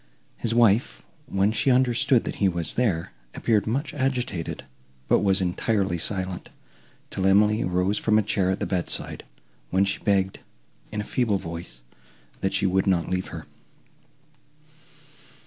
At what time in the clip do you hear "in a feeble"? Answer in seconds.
10.91-11.37